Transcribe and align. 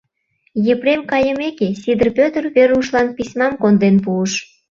Епрем 0.73 1.01
кайымеке, 1.11 1.67
Сидыр 1.81 2.09
Петр 2.17 2.43
Верушлан 2.55 3.07
письмам 3.17 3.53
конден 3.61 3.95
пуыш. 4.03 4.33